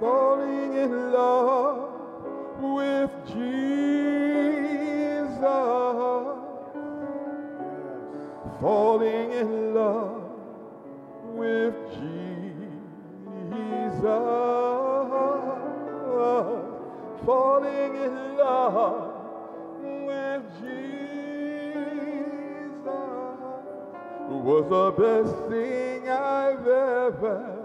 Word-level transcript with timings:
falling 0.00 0.74
in 0.74 1.12
love 1.12 1.90
with 2.60 3.10
Jesus, 3.26 3.40
falling 8.60 9.32
in 9.32 9.74
love 9.74 10.22
with 11.24 11.74
Jesus, 11.94 12.44
falling 17.24 17.94
in 17.96 18.36
love 18.36 19.12
with 20.06 20.42
Jesus. 20.60 20.84
Was 24.44 24.64
the 24.68 24.90
best 25.02 25.34
thing 25.48 26.08
I've 26.08 26.66
ever, 26.66 27.63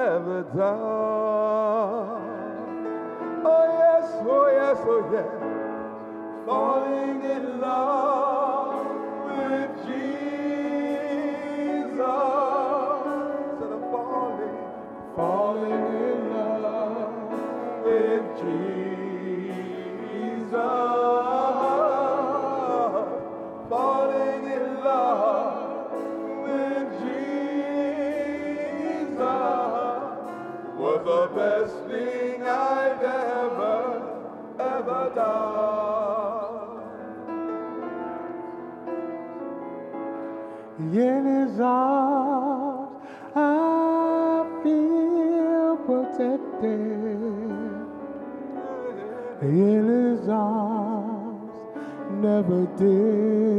ever 0.00 0.42
done. 0.56 0.80
Oh 3.44 3.66
yes, 3.80 4.06
oh 4.24 4.46
yes, 4.50 4.78
oh 4.86 5.02
yes, 5.12 5.28
falling 6.46 7.22
in 7.22 7.60
love 7.60 8.86
with 9.26 9.70
Jesus. 9.86 10.40
Instead 13.50 13.72
of 13.76 13.82
falling, 13.92 14.56
falling 15.14 15.86
in 16.08 16.18
love 16.32 17.84
with 17.84 18.24
Jesus. 18.40 19.09
The 31.04 31.30
best 31.34 31.74
thing 31.86 32.42
I've 32.42 33.02
ever, 33.02 34.02
ever 34.58 35.12
done. 35.14 36.40
In 40.92 41.24
his 41.26 41.60
arms, 41.60 43.02
I 43.34 44.44
feel 44.62 45.76
protected. 45.86 47.20
In 49.42 49.86
his 49.88 50.28
arms, 50.28 51.52
never 52.20 52.66
disconnected. 52.76 53.49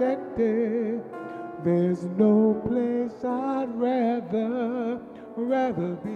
Protected. 0.00 1.02
There's 1.62 2.04
no 2.16 2.54
place 2.66 3.22
I'd 3.22 3.68
rather, 3.74 4.98
rather 5.36 5.94
be. 5.96 6.10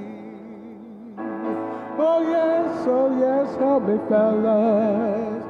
Oh 1.99 2.23
yes, 2.23 2.87
oh 2.89 3.19
yes, 3.21 3.57
help 3.59 3.83
me 3.83 3.99
fellas. 4.09 5.45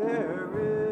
There 0.00 0.48
is. 0.60 0.89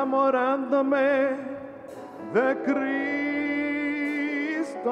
Enamorándome 0.00 1.36
de 2.32 2.56
Cristo, 4.64 4.88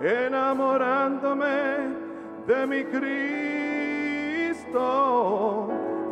enamorándome 0.00 1.48
de 2.46 2.66
mi 2.66 2.84
Cristo, 4.54 4.78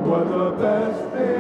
What 0.08 0.30
the 0.30 0.52
best 0.64 1.12
thing 1.12 1.37